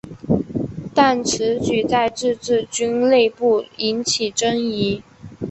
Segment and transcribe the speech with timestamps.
[0.95, 5.03] 但此举在自治军内部引起争议。